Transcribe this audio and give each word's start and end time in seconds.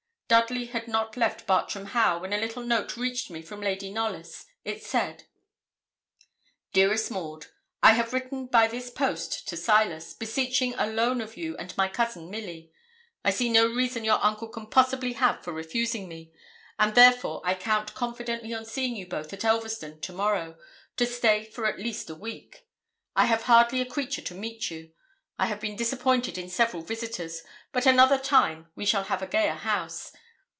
Dudley 0.31 0.67
had 0.67 0.87
not 0.87 1.17
left 1.17 1.45
Bartram 1.45 1.87
Haugh 1.87 2.19
when 2.19 2.31
a 2.31 2.37
little 2.37 2.63
note 2.63 2.95
reached 2.95 3.29
me 3.29 3.41
from 3.41 3.59
Lady 3.59 3.91
Knollys. 3.91 4.45
It 4.63 4.81
said 4.81 5.25
'DEAREST 6.71 7.11
MAUD, 7.11 7.47
I 7.83 7.91
have 7.95 8.13
written 8.13 8.45
by 8.45 8.67
this 8.67 8.89
post 8.89 9.45
to 9.49 9.57
Silas, 9.57 10.13
beseeching 10.13 10.73
a 10.77 10.87
loan 10.87 11.19
of 11.19 11.35
you 11.35 11.57
and 11.57 11.75
my 11.75 11.89
Cousin 11.89 12.29
Milly. 12.29 12.71
I 13.25 13.29
see 13.31 13.49
no 13.49 13.67
reason 13.67 14.05
your 14.05 14.23
uncle 14.23 14.47
can 14.47 14.67
possibly 14.67 15.11
have 15.19 15.43
for 15.43 15.51
refusing 15.51 16.07
me; 16.07 16.31
and, 16.79 16.95
therefore, 16.95 17.41
I 17.43 17.53
count 17.53 17.93
confidently 17.93 18.53
on 18.53 18.63
seeing 18.63 18.95
you 18.95 19.07
both 19.07 19.33
at 19.33 19.43
Elverston 19.43 19.99
to 19.99 20.13
morrow, 20.13 20.57
to 20.95 21.05
stay 21.05 21.43
for 21.43 21.65
at 21.65 21.77
least 21.77 22.09
a 22.09 22.15
week. 22.15 22.65
I 23.17 23.25
have 23.25 23.41
hardly 23.43 23.81
a 23.81 23.85
creature 23.85 24.21
to 24.21 24.33
meet 24.33 24.71
you. 24.71 24.93
I 25.37 25.47
have 25.47 25.59
been 25.59 25.75
disappointed 25.75 26.37
in 26.37 26.47
several 26.49 26.83
visitors; 26.83 27.43
but 27.73 27.85
another 27.85 28.17
time 28.17 28.69
we 28.75 28.85
shall 28.85 29.05
have 29.05 29.21
a 29.21 29.27
gayer 29.27 29.55
house. 29.55 30.13